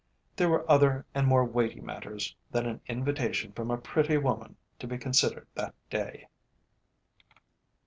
[0.35, 4.87] There were other and more weighty matters than an invitation from a pretty woman to
[4.87, 6.27] be considered that day.